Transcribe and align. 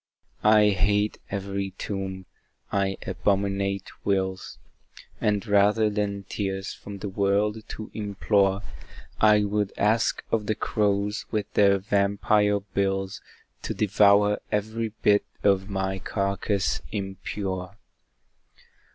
I 0.43 0.69
hate 0.69 1.19
every 1.29 1.75
tomb 1.77 2.25
I 2.71 2.97
abominate 3.05 3.87
wills, 4.03 4.57
And 5.19 5.45
rather 5.45 5.91
than 5.91 6.23
tears 6.23 6.73
from 6.73 6.97
the 6.97 7.07
world 7.07 7.61
to 7.67 7.91
implore, 7.93 8.63
I 9.19 9.43
would 9.43 9.71
ask 9.77 10.23
of 10.31 10.47
the 10.47 10.55
crows 10.55 11.27
with 11.29 11.53
their 11.53 11.77
vampire 11.77 12.61
bills 12.61 13.21
To 13.61 13.75
devour 13.75 14.39
every 14.51 14.89
bit 15.03 15.23
of 15.43 15.69
my 15.69 15.99
carcass 15.99 16.81
impure. 16.91 17.77